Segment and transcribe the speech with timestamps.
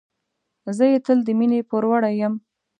[0.77, 2.33] زه یې تل د مینې پوروړی یم.